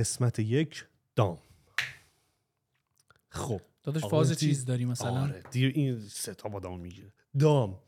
[0.00, 0.84] قسمت یک
[1.16, 1.38] دام.
[3.28, 3.60] خب.
[3.82, 7.78] داداش فاز دی- چیز داری مثلا؟ آره دیگه این سه تا با دام می‌گیره دام.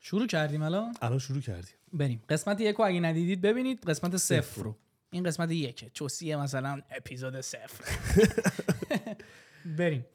[0.00, 1.74] شروع کردیم الان؟ الان شروع کردیم.
[1.92, 2.22] بریم.
[2.28, 4.62] قسمت یک رو اگه ندیدید ببینید قسمت صفر.
[4.62, 4.76] رو.
[5.10, 5.90] این قسمت یکه.
[5.90, 7.84] چوسیه مثلا اپیزود صفر.
[9.78, 10.06] بریم.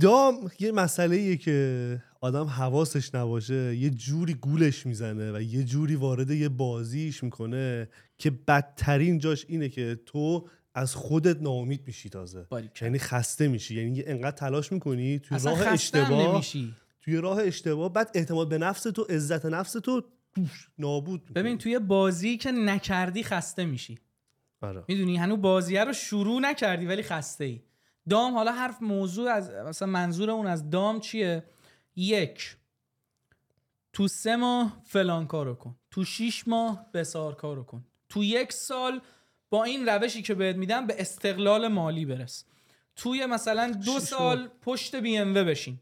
[0.00, 3.76] دام یه مسئله ایه که آدم حواسش نباشه.
[3.76, 7.88] یه جوری گولش می‌زنه و یه جوری وارد یه بازیش می‌کنه
[8.18, 12.46] که بدترین جاش اینه که تو از خودت ناامید میشی تازه.
[12.80, 13.74] یعنی خسته میشی.
[13.74, 16.32] یعنی انقدر تلاش می‌کنی توی راه اشتباه.
[16.32, 16.74] نمیشی.
[17.00, 17.92] توی راه اشتباه.
[17.92, 20.02] بعد اعتماد به نفس تو عزت نفس تو
[20.78, 21.42] نابود می‌کنی.
[21.42, 23.98] ببین توی بازی که نکردی خسته میشی.
[24.60, 24.84] آره.
[24.88, 27.60] می‌دونی؟ هنوز بازیه رو شروع نکردی ولی خسته ای
[28.08, 31.44] دام حالا حرف موضوع از مثلا منظور اون از دام چیه؟
[31.96, 32.56] یک
[33.92, 35.76] تو سه ماه فلان کارو کن.
[35.90, 37.84] تو شیش ماه بسار کارو کن.
[38.08, 39.00] تو یک سال
[39.50, 42.44] با این روشی که بهت میدم به استقلال مالی برس.
[42.96, 45.78] توی مثلا دو سال پشت بی ام بشین.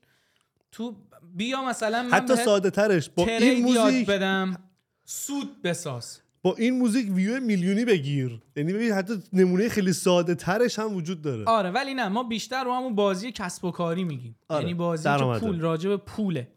[0.73, 4.71] تو بیا مثلا من حتی ساده ترش با این موزیک بدم.
[5.05, 6.21] سود بساز.
[6.45, 8.41] با این موزیک ویو میلیونی بگیر.
[8.57, 11.45] یعنی ببین حتی نمونه خیلی ساده ترش هم وجود داره.
[11.45, 14.37] آره ولی نه ما بیشتر رو همون بازی کسب و کاری میگیم.
[14.49, 15.39] آره، یعنی بازی که.
[15.41, 16.49] پول راجع به پوله.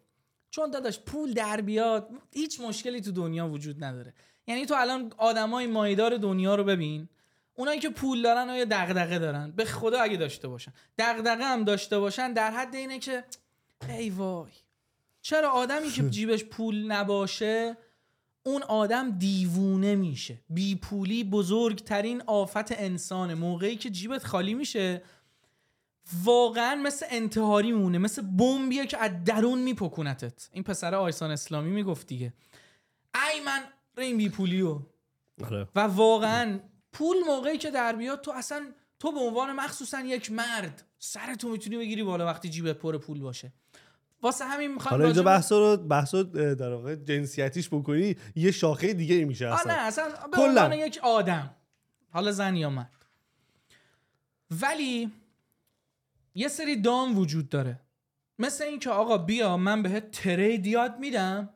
[0.49, 4.13] چون داداش پول در بیاد هیچ مشکلی تو دنیا وجود نداره.
[4.47, 7.09] یعنی تو الان آدمای مایدار دنیا رو ببین
[7.53, 10.73] اونایی که پول دارن و یه دغدغه دارن به خدا اگه داشته باشن.
[10.97, 13.23] دغدغه هم داشته باشن در حد اینه که
[13.89, 14.51] ای وای.
[15.21, 17.77] چرا آدمی که جیبش پول نباشه
[18.47, 20.37] اون آدم دیوونه میشه.
[20.49, 23.35] بی پولی بزرگترین آفت انسانه.
[23.35, 25.01] موقعی که جیبت خالی میشه
[26.23, 30.49] واقعا مثل انتحاری میمونه مثل بمبیه که از درون میپکونتت.
[30.53, 32.33] این پسر آیسان اسلامی می‌گفت دیگه.
[33.15, 33.59] ای من
[33.97, 34.79] این بی پولیو
[35.43, 35.67] آره.
[35.75, 36.59] و واقعا
[36.93, 38.65] پول موقعی که در بیاد تو اصلا
[38.99, 43.53] تو به عنوان مخصوصا یک مرد سرتو می‌تونی بگیری بالا وقتی جیبت پر پول باشه.
[44.21, 46.23] واسه همین می‌خوام حالا اینجا بحث رو بحث رو
[46.55, 49.73] در واقع جنسیتیش بکنی یه شاخه دیگه ای میشه اصلا.
[49.73, 50.41] نه اصلا به.
[50.41, 51.55] عنوان یک آدم.
[52.09, 52.91] حالا زن یا مرد.
[54.61, 55.11] ولی
[56.35, 57.79] یه سری دام وجود داره.
[58.39, 61.49] مثل این که آقا بیا من بهت ترید یاد میدم.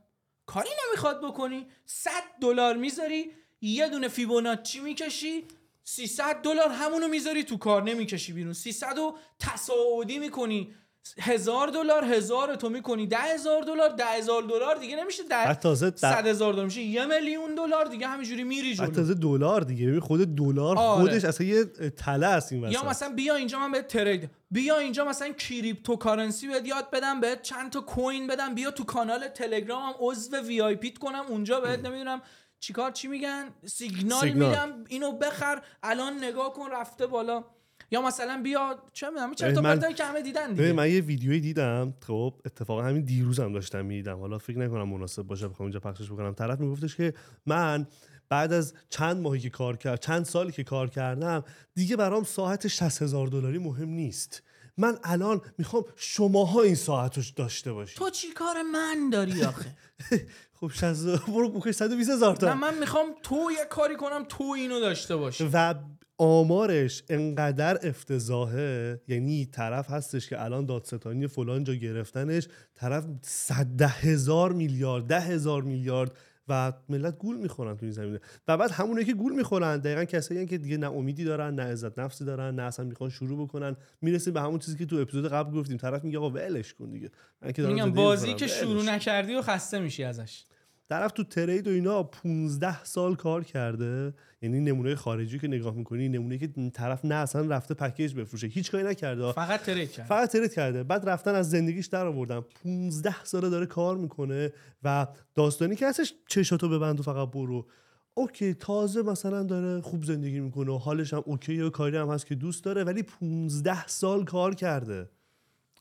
[0.46, 1.68] کاری نمی‌خواد بکنی.
[1.86, 2.10] 100
[2.42, 5.46] دلار می‌ذاری یه دونه فیبوناچی می‌کشی
[5.84, 8.54] 300 دلار همونو می‌ذاری تو کار نمی‌کشی بیرون.
[8.54, 10.76] 300 رو تصاعدی می‌کنی.
[11.20, 13.08] هزار دلار هزار تو می‌کنی.
[13.08, 14.76] ده هزار دلار ده هزار دلار.
[14.76, 16.82] دیگه نمیشه ده بعد تازه در- صد هزار دلار میشه.
[16.82, 18.88] یه میلیون دلار دیگه همینجوری میری جلو.
[18.88, 19.88] تازه دلار دیگه.
[19.88, 21.02] ببین خود دلار آره.
[21.02, 21.66] خودش اصلا یه
[21.98, 22.74] تله است این وسط.
[22.74, 24.30] یا مثلا بیا اینجا من بهت ترید.
[24.52, 28.56] بیا اینجا مثلا کریپتو کارنسی بهت یاد بدم بهت چند تا کوین بدم.
[28.56, 31.26] بیا تو کانال تلگرامم عضو وی آی پیت کنم.
[31.30, 32.22] اونجا بهت نمی‌دونم
[32.60, 33.50] چیکار چی میگن.
[33.66, 34.50] سیگنال, سیگنال.
[34.50, 34.84] میدم.
[34.88, 35.62] اینو بخر.
[35.84, 36.70] الان نگاه کن.
[36.72, 37.44] رفته بالا.
[37.92, 40.74] یا مثلا بیا چه می‌دونم چرا تا که همه دیدن دیگه.
[40.74, 44.20] من یه ویدیویی دیدم خب اتفاقا همین دیروزم داشتم می‌دیدم.
[44.20, 46.34] حالا فکر نکنم مناسب باشه بخوام اینجا پخشش بکنم.
[46.34, 47.14] طرف میگفتش که
[47.46, 47.88] من
[48.30, 51.44] بعد از چند ماهی که کار کرد چند سالی که کار کردم
[51.76, 54.44] دیگه برام ساعت 60 هزار دلاری مهم نیست.
[54.78, 57.98] من الان می‌خوام شماها این ساعت رو داشته باشید.
[57.98, 59.76] تو چی کار من داری آخه؟
[60.60, 62.56] خب 60 برو بکنی 120 هزار تا.
[62.56, 65.50] من می‌خوام تو یه کاری کنم تو اینو داشته باشی.
[65.54, 65.76] و
[66.24, 73.88] آمارش انقدر افتضاحه یعنی طرف هستش که الان دادستانی فلان جا گرفتنش طرف صد ده
[73.88, 76.12] هزار میلیارد ده هزار میلیارد
[76.48, 78.20] و ملت گول می‌خورن تو این زمینه.
[78.48, 82.00] و بعد همونه که گول می‌خورن دقیقا کسایی که دیگه نه امیدی دارن نه عزت
[82.00, 83.76] نفسی دارن نه اصلا می‌خوان شروع بکنن.
[84.02, 85.78] می‌رسیم به همون چیزی که تو اپیزود قبل گفتیم.
[85.78, 87.10] طرف میگه آقا ولش کن دیگه.
[87.58, 90.44] میگم بازی که شروع نکردی و خسته میشی ازش.
[90.92, 94.14] طرف تو ترید و اینا 15 سال کار کرده.
[94.42, 98.48] یعنی نمونه خارجی که نگاه می‌کنی نمونه که طرف نه اصلا رفته پکیج بفروشه.
[98.48, 99.32] هیچ کاری نکرده.
[99.32, 100.84] فقط ترید کرد فقط ترید کرده.
[100.84, 102.42] بعد رفتن از زندگیش در آوردن.
[102.64, 104.54] 15 ساله داره کار می‌کنه
[104.84, 107.66] و داستانی که هستش چشاتو ببند و فقط برو.
[108.14, 112.26] اوکی تازه مثلا داره خوب زندگی می‌کنه و حالش هم اوکی و کاری هم هست
[112.26, 115.10] که دوست داره ولی 15 سال کار کرده.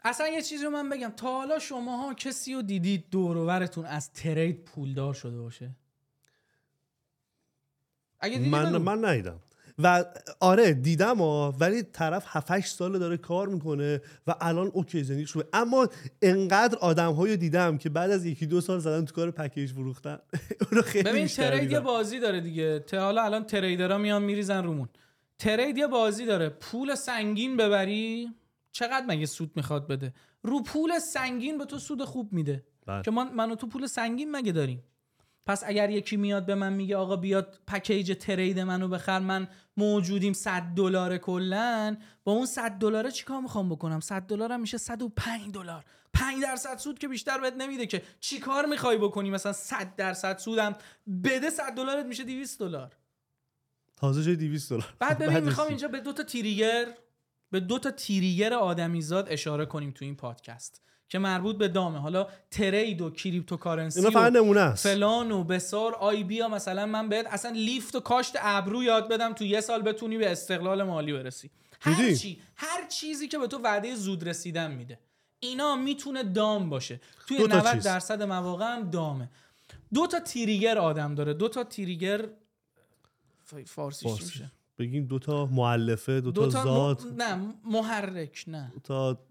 [0.05, 1.13] اصلا یه چیزی رو من بگم.
[1.17, 5.71] تا حالا شماها کسی رو دیدید دور و برتون از ترید پولدار شده باشه؟
[8.21, 8.77] اگه من.
[8.77, 9.41] من ندیدم.
[9.83, 10.05] و
[10.41, 15.27] آره دیدم ها ولی طرف 7 8 ساله داره کار می‌کنه و الان اوکی زندگی
[15.27, 15.45] شده.
[15.53, 15.89] اما
[16.23, 20.19] انقدر آدم هایی دیدم که بعد از یکی دو سال زدن تو کار پکیج فروختن.
[20.85, 21.81] خیلی ببین ترید یه.
[21.81, 22.79] بازی داره دیگه.
[22.79, 24.89] تا حالا الان تریدرها میان میریزن رومون.
[25.39, 26.49] ترید یه بازی داره.
[26.49, 28.35] پول سنگین ببری.
[28.73, 32.65] چقدر مگه سود می‌خواد بده؟ رو پول سنگین به تو سود خوب میده.
[32.87, 33.03] بله.
[33.03, 34.85] که من منو تو پول سنگین مگه داریم؟
[35.47, 40.33] پس اگر یکی میاد به من میگه آقا بیاد پکیج ترید منو بخر من موجودیم
[40.33, 45.85] 100 دلار کلا با اون 100 دلار چیکار می‌خوام بکنم؟ 100 دلار میشه 105 دلار.
[46.13, 50.77] 5 درصد سود که بیشتر بهت نمیده که چیکار می‌خوای بکنی؟ مثلا 100 درصد سودم
[51.25, 52.97] بده 100 دلارت میشه 200 دلار.
[53.97, 54.95] تازه جای 200 دلار.
[54.99, 56.87] بعد ببین می‌خوام؟ اینجا به دو تا trigger
[57.51, 61.99] به دو تا trigger آدمیزاد اشاره کنیم تو این پادکست که مربوط به دامه.
[61.99, 64.89] حالا trade و cryptocurrency اینا فقط یه نمونه است.
[64.89, 69.33] فلان و بیسار آی بیا مثلا من بهت اصلا lift و کاشت ابرو یاد بدم
[69.33, 71.51] تو یه سال بتونی به استقلال مالی برسی.
[71.81, 74.99] هر دیدی؟ چی هر چیزی که به تو وعده زود رسیدن میده.
[75.41, 77.01] اینا می‌تونه دام باشه.
[77.27, 77.83] توی دو تا 90 چیز.
[77.83, 79.31] درصد مواقع هم دامه.
[79.95, 81.35] دو تا تریگر آدم داره.
[81.35, 82.29] دو تا چی
[83.67, 84.13] فارسی.
[84.13, 84.53] میشه.
[84.81, 87.05] بگیم دوتا معلفه دوتا دو تا ذات.
[87.05, 88.71] م- نه محرک نه.
[88.75, 89.27] دوتا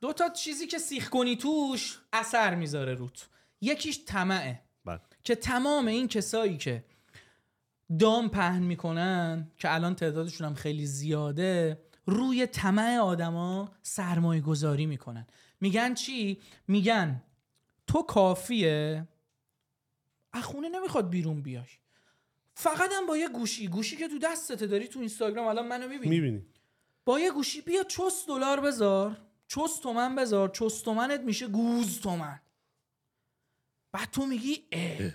[0.00, 3.28] دو تا چیزی که سیخ کنی توش اثر می‌ذاره روت
[3.60, 4.62] یکیش طمعه.
[4.84, 5.00] بله.
[5.24, 6.84] که تمام این کسایی که
[7.98, 15.26] دام پهن می‌کنن که الان تعدادشون هم خیلی زیاده روی طمع آدما سرمایه گذاری می‌کنن.
[15.60, 17.22] میگن چی؟ میگن
[17.86, 19.08] تو کافیه
[20.32, 21.64] از خونه نمی‌خواد بیرون بیای
[22.60, 23.68] فقط هم با یه گوشی.
[23.68, 26.46] گوشی که تو دستته داری تو اینستاگرام الان منو می‌بینی؟ می‌بینی.
[27.04, 27.60] با یه گوشی.
[27.60, 29.20] بیا چست دلار بذار.
[29.48, 30.48] چست تومن بذار.
[30.48, 32.40] چست تومنت میشه گوز تومن.
[33.92, 35.10] بعد تو میگی اه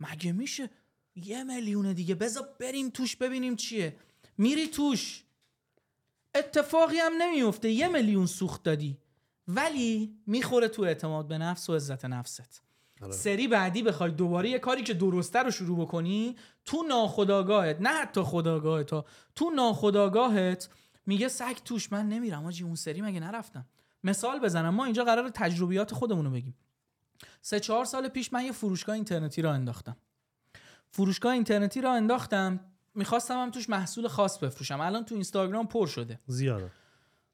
[0.00, 0.70] مگه میشه
[1.16, 3.96] یه میلیون دیگه؟ بذار بریم توش ببینیم چیه.
[4.38, 5.24] میری توش.
[6.34, 8.98] اتفاقی هم نمیفته یه میلیون سوخت دادی.
[9.48, 12.62] ولی می‌خوره تو اعتماد به نفس و عزت نفست.
[13.10, 18.22] سری بعدی بخوای دوباره یه کاری که درسته رو شروع بکنی تو ناخداگاهت نه حتی
[18.22, 19.04] خداگاهت ها
[19.34, 20.68] تو ناخداگاهت
[21.06, 23.66] میگه سگ توش من نمیرم آجی اون سری مگه نرفتم؟
[24.04, 26.56] مثال بزنم ما اینجا قرار تجربیات خودمون رو بگیم.
[27.42, 29.96] سه چهار سال پیش من یه فروشگاه اینترنتی را انداختم.
[30.90, 32.60] فروشگاه اینترنتی را انداختم
[32.94, 34.80] می‌خواستم هم توش محصول خاص بفروشم.
[34.80, 36.20] الان تو اینستاگرام پر شده.
[36.26, 36.70] زیاده.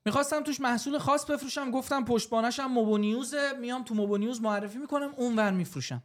[0.06, 5.14] می‌خواستم توش محصول خاص بفروشم گفتم پشتبانشم موبو نیوزه میام تو موبو نیوز معرفی می‌کنم
[5.16, 6.02] اونور میفروشم.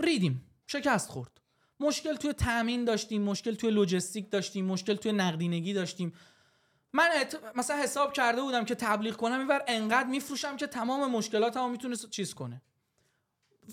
[0.00, 1.40] ریدیم شکست خورد.
[1.80, 6.12] مشکل توی تامین داشتیم مشکل توی لوجستیک داشتیم مشکل توی نقدینگی داشتیم.
[6.92, 7.38] من ات...
[7.54, 12.34] مثلا حساب کرده بودم که تبلیغ کنم اینور انقدر میفروشم که تمام مشکلاتمو می‌تونه چیز
[12.34, 12.62] کنه.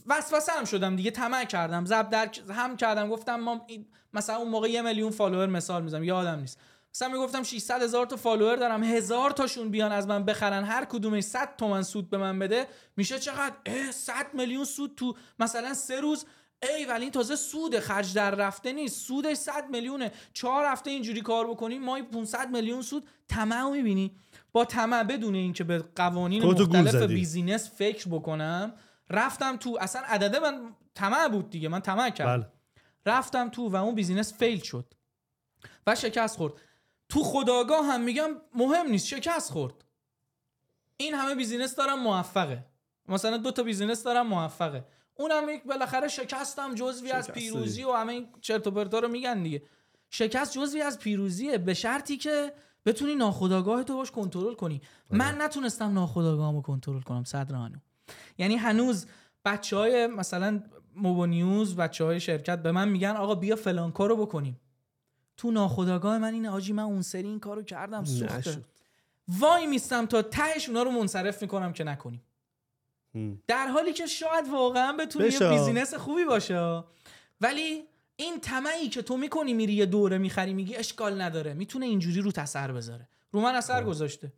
[0.08, 1.86] وسوسه هم شدم دیگه طمع کردم.
[1.86, 3.68] ضرب در هم کردم گفتم ما
[4.14, 6.60] مثلا اون موقع یه میلیون follower مثال می‌زنم یادم نیست.
[6.96, 11.24] مثلا می‌گفتم 600 هزار تا follower دارم هزار تاشون بیان از من بخرن هر کدومش
[11.24, 16.02] 100 تومن سود به من بده میشه چقدر؟ اه 100 میلیون سود تو مثلا سه
[16.02, 16.26] روز.
[16.64, 19.08] ای ولی این تازه سود خرج در رفته نیست.
[19.08, 20.12] سودش 100 میلیونه.
[20.34, 24.16] چهار هفته اینجوری کار بکنیم ما 500 میلیون سود طمع می‌بینی.
[24.54, 26.96] با طمع بدون اینکه به قوانین مختلف.
[26.96, 28.74] business فکر بکنم
[29.10, 32.38] رفتم تو اصلا عدده من طمع بود دیگه من طمع کردم.
[32.38, 32.52] بله.
[33.06, 34.94] رفتم تو و اون business fail شد
[35.88, 36.54] و شکست خورد.
[37.10, 39.86] تو خودآگاه هم میگم مهم نیست شکست خورد.
[40.98, 42.66] این همه business دارم موفقه.
[43.08, 44.86] مثلا دو تا business دارم موفقه.
[45.16, 49.44] اونم یک بالاخره شکستم جزوی از پیروزی و همه این چرت و پرتا رو میگن
[49.44, 49.64] دیگه.
[50.10, 52.54] شکست جزوی از پیروزیه به شرطی که
[52.86, 54.82] بتونی ناخودآگاه تو باش کنترل کنی.
[55.10, 57.78] من نتونستم ناخودآگاهمو کنترل کنم صدر هنو
[58.38, 59.08] یعنی هنوز
[59.46, 60.64] بچه های مثلا
[60.96, 64.62] موبو نیوز بچه های شرکت به من میگن آقا بیا فلان کارو بکنیم.
[65.38, 68.64] تو ناخودآگاه من اینه آجی من اون سری این کارو کردم سوخته نشد.
[69.28, 72.22] وای میستم تا تهش اونا رو منصرف می‌کنم که نکنیم
[73.16, 73.42] هم.
[73.48, 75.50] در حالی که شاید واقعا بتونه یه.
[75.50, 76.84] business خوبی باشه
[77.42, 77.84] ولی
[78.16, 82.32] این طمعی که تو می‌کنی میری یه دوره می‌خری میگی اشکال نداره می‌تونه اینجوری رو
[82.38, 84.34] اثر بذاره رو من اثر گذاشته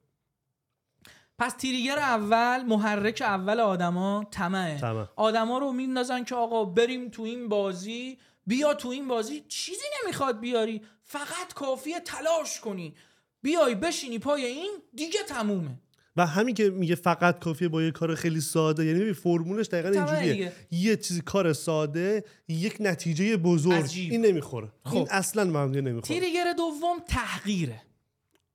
[1.39, 5.05] پس تریگر اول محرک اول آدما طمعه طمع.
[5.15, 10.39] آدما رو میندازن که آقا بریم تو این بازی بیا تو این بازی چیزی نمی‌خواد
[10.39, 10.81] بیاری.
[11.03, 12.95] فقط کافیه تلاش کنی.
[13.41, 15.79] بیای بشینی پای این دیگه تمومه.
[16.17, 18.85] و همین که میگه فقط کافیه با یه کار خیلی ساده.
[18.85, 20.33] یعنی ببین فرمولش دقیقا اینجوریه.
[20.33, 20.51] دیگه.
[20.71, 23.73] یه چیزی کار ساده یک نتیجه بزرگ.
[23.83, 24.11] عجیب.
[24.11, 24.71] این نمی‌خوره.
[24.85, 24.95] خب.
[24.95, 26.19] این اصلا دیگه نمی‌خوره.
[26.19, 27.81] trigger دوم تحقیره.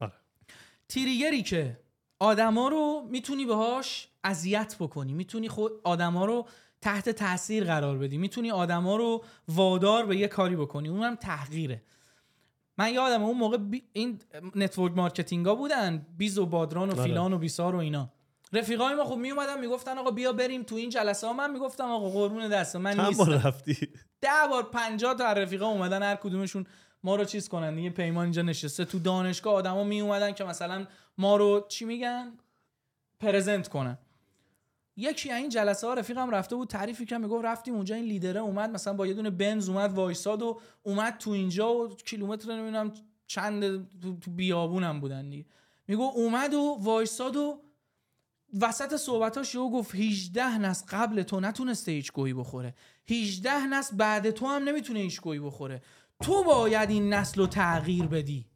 [0.00, 0.12] آره.
[0.88, 1.80] trigger ی که
[2.18, 5.12] آدما رو می‌تونی باهاش اذیت بکنی.
[5.12, 6.46] می‌تونی خود آدما رو
[6.82, 8.18] تحت تاثیر قرار بدی.
[8.18, 10.88] می‌تونی آدما رو وادار به یه کاری بکنی.
[10.88, 11.82] اونم تحقیره.
[12.78, 13.82] من یادم اون موقع بی...
[13.92, 14.20] این
[14.56, 16.06] network marketing ها بودن.
[16.18, 17.02] بیز و بادران و آره.
[17.02, 18.08] فیلان و بیسار و اینا.
[18.52, 21.32] رفیقای ما خب می اومدن می‌گفتن آقا بیا بریم تو این جلسه ها.
[21.32, 22.76] من می‌گفتم آقا قربون دست.
[22.76, 23.24] من نیستم.
[23.24, 23.88] بار رفتی؟
[24.20, 26.66] ده بار پنجاه تا از رفیقا اومدن هر کدومشون
[27.04, 27.74] ما رو چیز کنن.
[27.74, 28.84] دیگه پیمان اینجا نشسته.
[28.84, 30.86] تو دانشگاه آدما می اومدن که مثلا
[31.18, 32.32] ما رو چی میگن؟
[33.20, 33.98] پرزنت کنن.
[34.96, 38.40] یکی از این جلسه ها رفیقم رفته بود تعریفی که می‌گفت رفتیم اونجا این لیدره
[38.40, 42.92] اومد مثلا با یه دونه بنز اومد وایساد و اومد تو اینجا و کیلومتر نمی‌دونم
[43.26, 43.88] چند
[44.20, 45.46] تو, بیابونم بودن دیگه.
[45.88, 47.60] میگو اومد و وایساد و
[48.60, 52.74] وسط صحبتاش یهو گفت 18 نسل قبل تو نتونسته هیچ گویی بخوره.
[53.10, 55.82] 18 نسل بعد تو هم نمی‌تونه هیچ گویی بخوره.
[56.22, 58.46] تو باید این نسل رو تغییر بدی.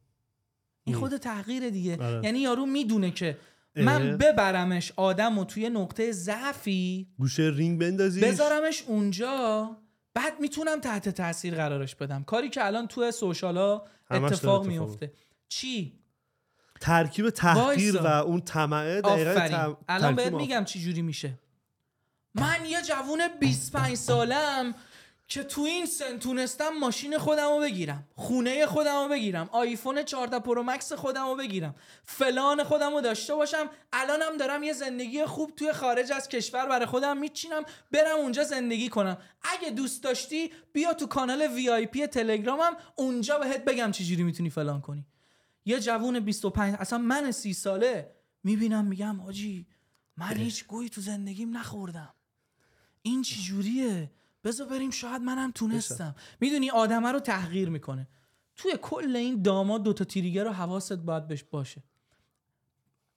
[0.85, 2.05] این خود تغییر دیگه.
[2.05, 2.25] آره.
[2.25, 3.39] یعنی یارو می‌دونه که.
[3.77, 8.25] من ببرمش آدم و توی نقطه ضعفی گوشه رینگ بندازیش.
[8.25, 9.71] بذارمش اونجا
[10.15, 12.23] بعد می‌تونم تحت تاثیر قرارش بدم.
[12.25, 15.13] کاری که الان توی سوشالا اتفاق اتفاق میفته.
[15.49, 15.93] چی؟
[16.81, 17.97] ترکیب تحقیر.
[17.97, 21.39] و اون طمعه دقیقاً تم- الان بهت میگم چی جوری میشه.
[22.35, 24.75] من یه جوون 25 سالم
[25.29, 30.39] که تو این سن تونستم ماشین خودم رو بگیرم خونه خودم رو بگیرم آیفون 14
[30.39, 33.71] Pro Max خودم رو بگیرم فلان خودم رو داشته باشم.
[33.93, 38.89] الانم دارم یه زندگی خوب توی خارج از کشور برای خودم میچینم برم اونجا زندگی
[38.89, 39.19] کنم.
[39.43, 45.07] اگه دوست داشتی بیا تو کانال VIP تلگرامم اونجا بهت بگم چجوری می‌تونی فلان کنی.
[45.65, 48.15] یه جوون 25 اصلا من سی ساله
[48.45, 49.67] می‌بینم میگم حاجی
[50.17, 52.15] من هیچ گویی تو زندگیم نخوردم.
[53.03, 54.11] این چی جوریه
[54.47, 56.15] بذار بریم شاید منم تونستم.
[56.41, 58.09] می‌دونی آدمه رو تحقیر می‌کنه.
[58.57, 61.83] توی کل این داماد دوتا تریگر رو حواست باید بهش باشه.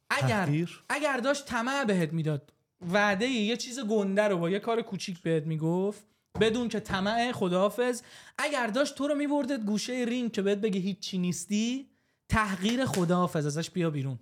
[0.10, 2.54] اگر تحقیر؟ اگر داشت طمع بهت می‌داد.
[2.92, 6.04] وعده یه چیز گنده رو با یه کار کوچیک بهت می‌گفت
[6.42, 8.02] بدون که طمع خداحافظ.
[8.38, 11.90] اگر داشت تو رو میبردت گوشه رینگ که بهت بگه هیچی نیستی
[12.30, 14.20] تحقیر خداحافظ ازش بیا بیرون.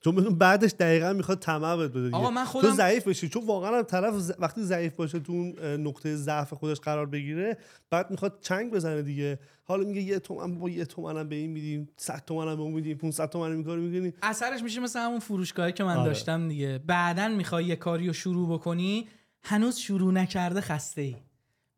[0.00, 2.16] چون بدون بعدش دقیقا می‌خواد طمع بهت بده دیگه.
[2.16, 5.32] آقا من خودم- تو ضعیف بشی چون واقعا هم طرف ز- وقتی ضعیف باشه تو
[5.32, 7.58] اون نقطه ضعف خودش قرار بگیره
[7.90, 11.88] بعد می‌خواد چنگ بزنه دیگه حالا میگه یه تومن با یه تومنم به این میدیم
[11.96, 15.72] 100 تومنم به اون میدیم 500 تومن این کارو می‌کنی اثرش میشه مثل همون فروشگاهی
[15.72, 16.04] که من آره.
[16.08, 19.08] داشتم دیگه بعدا می‌خوای یه کاری رو شروع بکنی
[19.42, 21.16] هنوز شروع نکرده خسته ای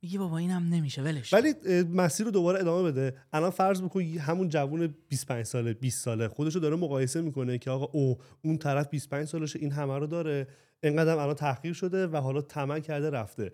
[0.02, 3.16] میگی بابا اینم نمیشه ولش ولی مسیر رو دوباره ادامه بده.
[3.32, 6.28] الان فرض بکن همون جوون 25 ساله 20 ساله.
[6.28, 10.06] خودش رو داره مقایسه می‌کنه که آقا او اون طرف 25 سالشه این همه رو
[10.06, 10.46] داره.
[10.82, 13.52] انقدر الان تحقیر شده و حالا طمع کرده رفته.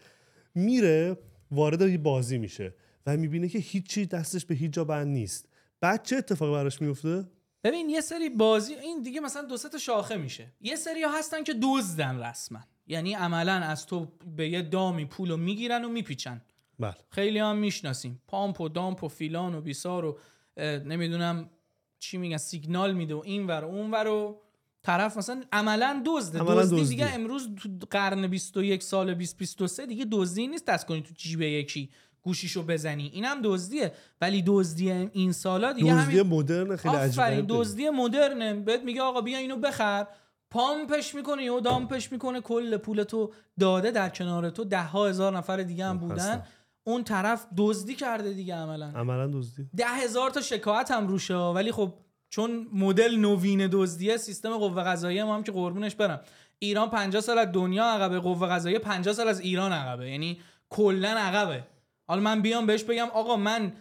[0.55, 1.19] میره
[1.51, 2.75] وارد یه بازی میشه
[3.07, 5.49] و می‌بینه که هیچی دستش به هیچ جا بند نیست.
[5.81, 7.25] بعد چه اتفاقی براش میفته
[7.65, 10.53] ببین یه سری بازی این دیگه مثلا دو سه تا شاخه میشه.
[10.61, 12.61] یه سری ها هستن که دزدن رسما.
[12.89, 16.41] یعنی عملا از تو به یه دامی پول رو می‌گیرن و میپیچن.
[16.79, 16.95] بله.
[17.11, 18.23] خیلی هم می‌شناسیم.
[18.29, 20.19] پامپ و دامپ و فیلان و بیسار و
[20.61, 21.51] نمی‌دونم
[21.99, 24.41] چی میگن سیگنال میده و این ور و اون ور و
[24.83, 26.39] طرف مثلا عملا دزده.
[26.39, 26.85] دزدی.
[26.85, 30.65] دیگه امروز تو قرن 21 سال 2023 دیگه دزدی نیست.
[30.67, 31.91] دست کنی تو جیب یکی
[32.23, 33.11] گوشیشو بزنی.
[33.15, 33.93] اینم دزدیه.
[34.21, 37.55] ولی دزدی این سالا دیگه دزدی همین مدرن خیلی عجیب آفرین غریبه.
[37.55, 38.55] دزدی مدرنه.
[38.55, 40.07] بهت میگه آقا بیا اینو بخر.
[40.51, 44.65] پامپش می‌کنه و دامپش می‌کنه کل پول تو داده در کنار تو.
[44.65, 46.43] ده ها هزار نفر دیگه هم بودن.
[46.85, 48.93] اون طرف دزدی کرده دیگه عملا.
[48.97, 49.71] عملا دزدی.
[49.77, 51.35] ده هزار تا شکایت هم روشه.
[51.35, 51.95] ولی خب
[52.31, 56.21] چون مدل نوین دزدیه سیستم قوه قضاییه ما هم که قربونش برم.
[56.59, 60.11] ایران 50 سال از دنیا عقبه قوه قضاییه 50 سال از ایران عقبه.
[60.11, 61.65] یعنی کلا عقبه.
[62.09, 63.73] حالا من بیام بهش بگم آقا من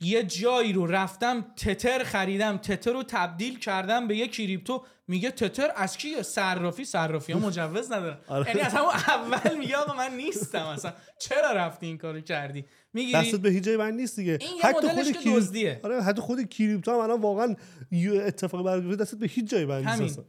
[0.00, 4.84] یه جایی رو رفتم تتر خریدم تتر رو تبدیل کردم به یه کریپتو.
[5.08, 6.84] میگه تتر از کیه صرافی.
[6.84, 8.18] صرافی ها مجوز ندارن.
[8.28, 8.48] آره.
[8.48, 10.92] یعنی از همون اول میگه آقا من نیستم اصلا.
[11.20, 14.38] چرا رفتی این کارو کردی؟ می‌گیری دستت به هیچ جای بند نیست دیگه.
[14.40, 15.80] این یه مدلش که دزدیه.
[15.84, 17.56] آره حتی خود کریپتو هم الان واقعا
[18.64, 20.02] برای بیفته دستت به هیچ جای همین.
[20.02, 20.24] نیست اصلا.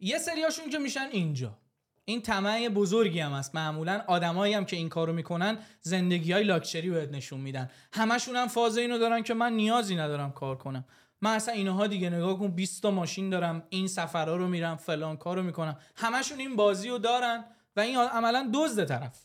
[0.00, 1.58] یه سریاشون که میشن اینجا.
[2.04, 3.54] این طمع بزرگی هم هست.
[3.54, 7.70] معمولا آدمایی هم که این کارو می‌کنن زندگی های لاکچری بهت نشون میدن.
[7.92, 10.84] همشون هم فاز اینو دارن که من نیازی ندارم کار کنم.
[11.20, 15.16] من اصلا اینها دیگه نگاه کن 20 تا ماشین دارم این سفرها رو میرم فلان
[15.16, 15.76] کارو می‌کنم.
[15.96, 17.44] همشون این بازی رو دارن
[17.76, 19.20] و این عملا دزد طرف.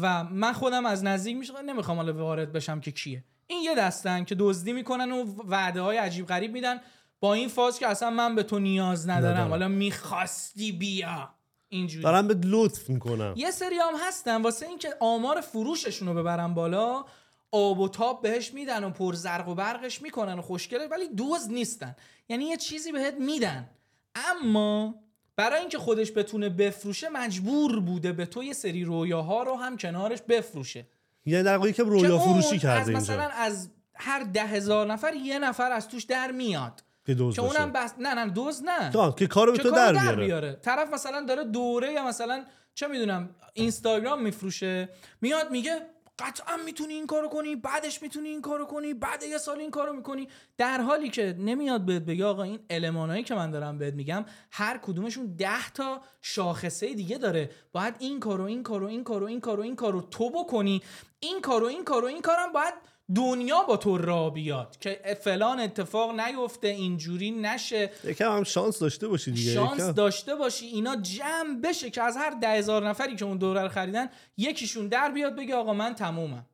[0.00, 3.24] و من خودم از نزدیک میشه نمی‌خوام حالا وارد بشم که کیه.
[3.46, 6.80] این یه دستن که دزدی می‌کنن و وعده های عجیب غریب میدن.
[7.20, 9.34] با این فاز که اصلا من به تو نیاز ندارم.
[9.34, 9.50] ندارم.
[9.50, 11.34] حالا می‌خواستی بیا.
[11.72, 12.02] اینجوری.
[12.02, 13.34] دارم به لطف می‌کنم.
[13.36, 14.42] یه سری هم هستن.
[14.42, 17.04] واسه اینکه آمار فروششون رو ببرن بالا
[17.50, 21.50] آب و تاب بهش میدن و پر زرق و برقش می‌کنن و خوشگله ولی دوز
[21.50, 21.96] نیستن.
[22.28, 23.70] یعنی یه چیزی بهت میدن.
[24.14, 24.94] اما
[25.36, 30.22] برای اینکه خودش بتونه بفروشه مجبور بوده به تو یه سری رویاها رو هم کنارش
[30.28, 30.86] بفروشه.
[31.26, 33.36] یعنی در واقع که رویا فروشی از کرده مثلا اینجا.
[33.36, 36.82] از هر ده هزار نفر یه نفر از توش در میاد.
[37.06, 38.96] که دوز که اونم بس نه نه دوز نه.
[38.96, 40.24] آه، که کارو به تو در بیاره.
[40.24, 40.52] بیاره.
[40.62, 42.44] طرف مثلا داره دوره یا مثلا
[42.74, 44.88] چه می‌دونم اینستاگرام میفروشه
[45.20, 45.80] میاد میگه
[46.18, 49.92] قطعا می‌تونی این کارو کنی بعدش می‌تونی این کارو کنی بعد یه سال این کارو
[49.92, 50.28] می‌کنی.
[50.58, 54.78] در حالی که نمیاد بهت بگه آقا این المانایی که من دارم بهت میگم هر
[54.78, 57.50] کدومشون ده تا شاخصه دیگه داره.
[57.72, 60.82] باید این کارو این کارو این کارو این کارو این کارو تو بکنی.
[61.20, 62.74] این کارو این کارو این کارم باید
[63.16, 67.90] دنیا با تو را بیاد که فلان اتفاق نیفته اینجوری نشه.
[68.04, 69.92] یکم هم شانس داشته باشی دیگه شانس یکم.
[69.92, 73.68] داشته باشی اینا جمع بشه که از هر ده هزار نفری که اون دوره رو
[73.68, 76.46] خریدن یکیشون در بیاد بگه آقا من تمومم.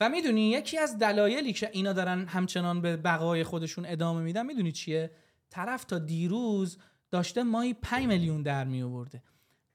[0.00, 4.72] و می‌دونی یکی از دلایلی که اینا دارن همچنان به بقای خودشون ادامه میدن می‌دونی
[4.72, 5.10] چیه؟
[5.50, 6.78] طرف تا دیروز
[7.10, 9.22] داشته مایی 5 میلیون در می آورده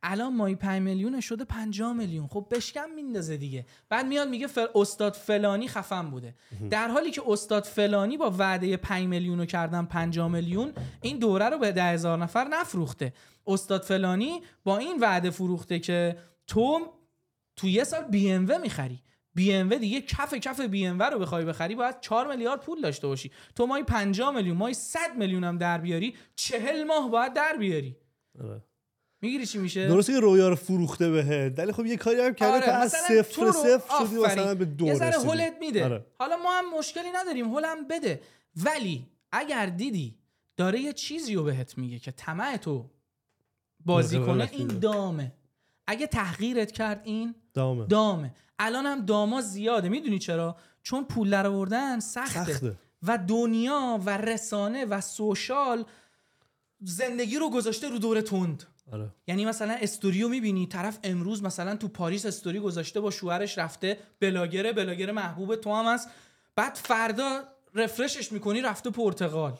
[0.10, 2.28] الان مایی 5 میلیون شده 50 میلیون.
[2.28, 3.66] خب بشکم میندازه دیگه.
[3.90, 4.66] بعد میاد میگه فل...
[4.76, 6.36] استاد فلانی خفن بوده.
[6.70, 11.50] در حالی که استاد فلانی با وعده 5 میلیون رو کردن 50 میلیون این دوره
[11.50, 13.14] رو به 10 هزار نفر نفروخته.
[13.48, 16.94] استاد فلانی با این وعده فروخته که تو
[17.56, 19.04] تو یه سال بی ام و می‌خری.
[19.34, 22.62] بی ام و دیگه کف کف بی ام و رو بخوای بخری باید 4 میلیارد
[22.62, 23.32] پول داشته باشی.
[23.56, 27.98] تو مای 50 میلیون مای 100 میلیون هم در بیاری 40 ماه باید در بیاری.
[28.44, 28.62] آره.
[29.21, 32.65] می‌گیری چی میشه درسته که رویا رو فروخته بهت ولی خب یه کاری هم کرده
[32.65, 34.15] تا از صفر صفر شدی.
[34.15, 35.17] مثلا به دو یه ذره.
[35.17, 36.05] هولت میده آره.
[36.19, 38.21] حالا ما هم مشکلی نداریم هولم بده
[38.55, 40.15] ولی اگر دیدی
[40.57, 42.89] داره یه چیزی رو بهت میگه که طمع تو
[43.86, 44.50] بازی کنه.
[44.51, 45.31] این دامه
[45.88, 51.47] اگه تحقیرت کرد این دامه دامه الان هم داما زیاده می‌دونی چرا چون پول در
[51.47, 52.53] آوردن سخته.
[52.53, 55.86] سخته و دنیا و رسانه و social
[56.81, 59.10] زندگی رو گذاشته رو دور تند آره.
[59.27, 64.74] یعنی مثلا استوریو می‌بینی؟ طرف امروز مثلا تو پاریس استوری گذاشته با شوهرش رفته blogger
[64.74, 66.10] ه blogger محبوب تو هم هست.
[66.56, 67.44] بعد فردا
[67.75, 69.58] رفرشش می‌کنی رفته پرتغال.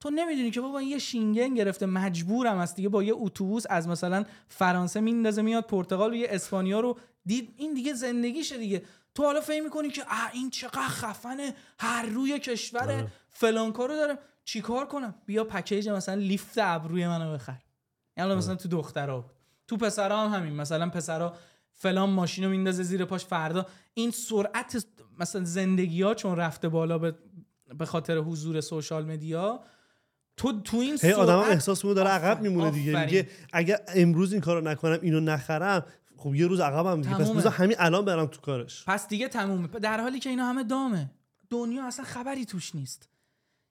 [0.00, 2.88] تو نمی‌دونی که بابا این یه شینگن گرفته مجبورم است دیگه.
[2.88, 7.54] با یه اتوبوس از مثلا فرانسه میندازه میاد پرتغال و یه اسپانیا رو دید.
[7.56, 8.82] این دیگه زندگیشه دیگه.
[9.14, 11.54] تو حالا فکر می‌کنی که اه این چقدر خفنه.
[11.78, 13.12] هر روی کشور آره.
[13.30, 17.56] فلان کارو داره چیکار کنم؟ بیا پکیج مثلا لیفت ابروی منو بخر.
[18.18, 19.30] یعنی مثلا تو دخترها بود
[19.68, 21.32] تو پسرها هم همین مثلا پسرها
[21.72, 24.86] فلان ماشین رو میندازه زیر پاش فردا این سرعت
[25.18, 27.14] مثلا زندگی ها چون رفته بالا به
[27.78, 29.60] به خاطر حضور سوشال مدیا
[30.36, 33.04] تو تو این سرعت آدم احساس می‌کنه داره عقب میمونه دیگه.
[33.04, 37.14] میگه اگر امروز این کارو نکنم اینو نخرم خب یه روز عقبم دیگه.
[37.14, 37.40] پس تمومه.
[37.40, 38.84] بذار همین الان برم تو کارش.
[38.86, 39.68] پس دیگه تمومه.
[39.68, 41.10] در حالی که اینا همه دامه.
[41.50, 43.08] دنیا اصلا خبری توش نیست.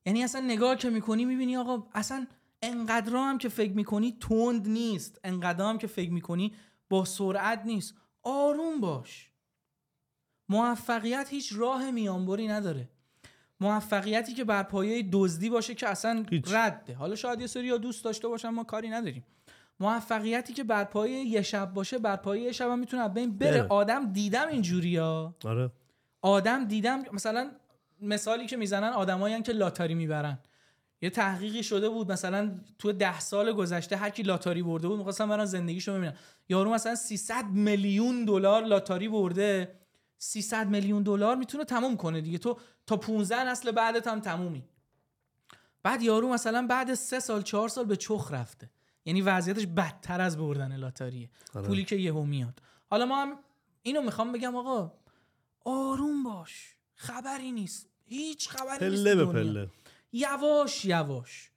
[0.06, 2.28] یعنی اصلا نگاه که می‌کنی می‌بینی آقا اصلا
[2.62, 5.20] انقدر هم که فکر می‌کنی تند نیست.
[5.24, 6.54] انقدر هم که فکر می‌کنی
[6.90, 7.96] با سرعت نیست.
[8.24, 9.32] آروم باش.
[10.50, 12.90] موفقیت هیچ راه میانبری نداره.
[13.60, 16.44] موفقیتی که بر پایه دزدی باشه که اصلا هیچ.
[16.48, 16.94] رده.
[16.94, 19.26] حالا شاید یه سری دوست داشته باشن ما کاری نداریم.
[19.80, 23.62] موفقیتی که بر پایه یه شب باشه بر پایه یه شب هم می‌تونه بین بره.
[23.62, 25.36] آدم دیدم اینجوری ها.
[25.46, 25.72] آره.
[26.22, 27.52] آدم دیدم مثلا
[28.02, 30.40] مثالی که می‌زنن آدمایی که لاتاری می‌برن.
[31.02, 35.30] یه تحقیقی شده بود مثلا تو ده سال گذشته هر کی لاتاری برده بود می‌خواستن
[35.30, 36.14] برن زندگیشو ببینن
[36.50, 39.80] یارو مثلا 300 میلیون دلار لاتاری برده.
[40.18, 42.38] 300 میلیون دلار می‌تونه تموم کنه دیگه.
[42.38, 42.58] تو
[42.88, 44.64] تا 15 نسل بعدت هم تمومی.
[45.84, 48.70] بعد یارو مثلا بعد سه سال چهار سال به چخ رفته.
[49.06, 51.30] یعنی وضعیتش بدتر از بردن لاتاریه.
[51.56, 51.68] آره.
[51.68, 52.62] پولی که یهو میاد.
[52.90, 53.40] حالا ما هم
[53.84, 54.94] اینو می‌خوام بگم آقا
[55.66, 56.76] آروم باش.
[56.96, 57.90] خبری نیست.
[58.06, 59.44] هیچ خبری نیست پله تو به.
[59.44, 59.70] پله.
[60.12, 61.52] یواش یواش.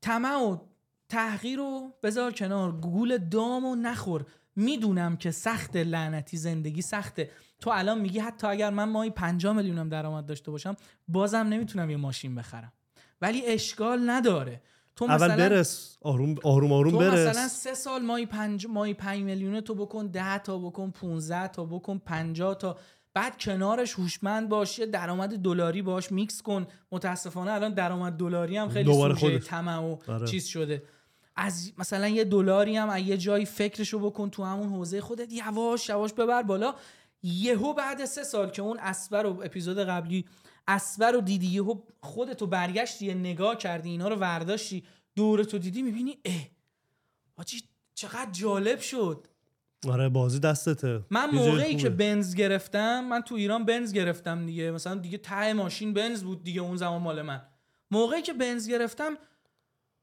[0.00, 0.58] طمع و
[1.08, 2.72] تحقیر رو بذار کنار.
[2.72, 4.26] گول دام و نخور.
[4.56, 7.30] می‌دونم که سخت لعنتی زندگی سخته.
[7.60, 10.76] تو الان میگی حتی اگر من ماهی 5 میلیونم درآمد داشته باشم
[11.08, 12.72] بازم نمی‌تونم یه ماشین بخرم.
[13.20, 14.62] ولی اشکال نداره.
[14.96, 17.28] تو اول مثلا برس آروم آروم آروم تو برس.
[17.28, 21.64] مثلا سه سال ماهی پنج ماهی پنج میلیونه تو بکن ده تا بکن 15 تا
[21.64, 22.78] بکن 50 تا.
[23.16, 26.66] بعد کنارش هوشمند باش یه درآمد دلاری باش میکس کن.
[26.92, 29.38] متاسفانه الان درآمد دلاری هم خیلی سوژه.
[29.38, 30.26] طمع و آره.
[30.26, 30.82] چیز شده.
[31.36, 35.32] از مثلا یه دلاری هم از یه جایی فکرشو بکن تو همون حوزه خودت.
[35.32, 36.74] یواش یواش ببر بالا.
[37.22, 40.24] یهو بعد سه سال که اون اسبر رو اپیزود قبلی
[40.68, 46.18] اسبر رو دیدی یهو خودتو برگشتی یه نگاه کردی اینا رو ورداشتی دورتو دیدی می‌بینی
[46.24, 46.46] اه
[47.36, 47.62] آجی
[47.94, 49.26] چقدر جالب شد.
[49.88, 51.04] آره بازی دستته.
[51.10, 51.88] من موقعی که.
[51.88, 54.70] بنز گرفتم من تو ایران بنز گرفتم دیگه.
[54.70, 57.42] مثلا دیگه ته ماشین بنز بود دیگه اون زمان مال من.
[57.90, 59.18] موقعی که بنز گرفتم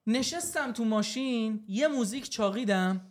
[0.07, 3.01] نشستم تو ماشین یه موزیک چاقیدم.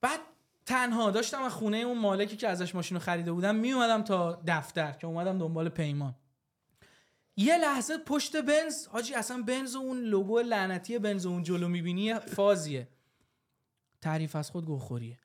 [0.00, 0.20] بعد
[0.66, 4.42] تنها داشتم از خونه اون مالکی که ازش ماشین رو خریده بودم می اومدم تا
[4.46, 6.14] دفتر که اومدم دنبال پیمان.
[7.36, 11.68] یه لحظه پشت بنز حاجی اصلا بنز و اون لوگو لعنتی بنز و اون جلو
[11.68, 12.88] می‌بینی فازیه.
[14.00, 15.18] تعریف از خود گوخوریه.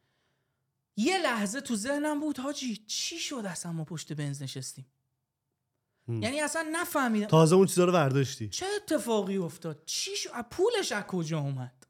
[0.98, 4.86] یه لحظه تو ذهنم بود حاجی چی شد اصلا ما پشت بنز نشستیم؟
[6.08, 6.22] هم.
[6.22, 7.28] یعنی اصلا نفهمیدم.
[7.28, 11.88] تازه اون چیزا رو برداشتی چه اتفاقی افتاد؟ چی شد؟ پولش از کجا اومد؟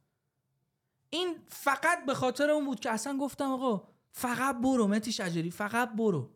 [1.09, 5.89] این فقط به خاطر اون بود که اصلا گفتم آقا فقط برو متی شجری فقط
[5.89, 6.31] برو.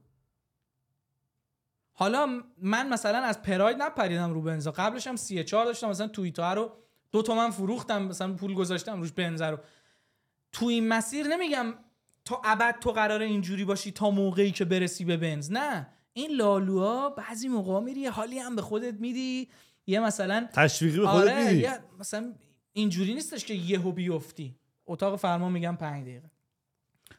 [1.93, 4.71] حالا من مثلا از پراید نپریدم رو بنزا.
[4.71, 6.77] قبلش هم سی چهار داشتم مثلا توییتا رو
[7.11, 9.57] دو تومن فروختم مثلا پول گذاشتم روش بنزا رو.
[10.51, 11.73] تو این مسیر نمیگم
[12.25, 15.51] تا ابد تو قراره اینجوری باشی تا موقعی که برسی به بنز.
[15.51, 15.87] نه.
[16.13, 19.49] این لالوها بعضی موقع میری حالی هم به خودت میدی.
[19.87, 21.61] یه مثلا تشویقی به خودت آره میدی.
[21.61, 22.33] یه مثلا
[22.73, 24.55] اینجوری نیستش که یهو بیفتی.
[24.87, 26.31] اتاق فرمان میگم پنج دقیقه.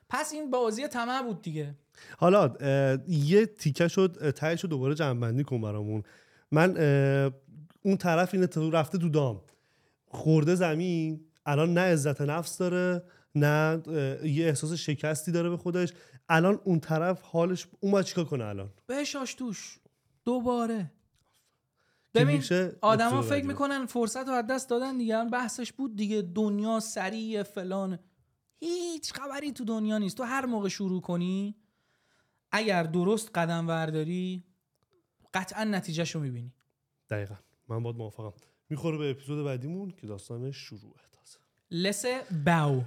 [0.08, 1.74] پس این بازی طمع بود دیگه.
[2.18, 2.54] حالا
[3.08, 6.02] یه تیکه شد تهش رو دوباره جنبندی کن برامون.
[6.50, 6.76] من
[7.82, 9.40] اون طرف این رفته تو دام.
[10.06, 13.02] خورده زمین الان نه عزت نفس داره.
[13.34, 13.82] نه
[14.24, 15.92] یه احساس شکستی داره به خودش.
[16.28, 19.78] الان اون طرف حالش اون باید چیکار کنه الان؟ بشاش توش.
[20.24, 20.92] دوباره.
[22.14, 22.42] ببین
[22.80, 23.46] آدما فکر.
[23.46, 25.24] می‌کنن فرصت رو از دست دادن دیگه.
[25.24, 26.22] بحثش بود دیگه.
[26.22, 27.98] دنیا سریع فلان.
[28.60, 30.16] هیچ خبری تو دنیا نیست.
[30.16, 31.56] تو هر موقع شروع کنی
[32.52, 34.44] اگر درست قدم ورداری
[35.34, 36.54] قطعا نتیجهشو می‌بینی.
[37.10, 37.34] دقیقا.
[37.68, 38.32] من باید موافقم.
[38.70, 41.38] می‌خوره به اپیزود بعدیمون که داستانش شروعه تازه.
[41.70, 42.82] لسه باو.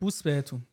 [0.00, 0.66] Busperto.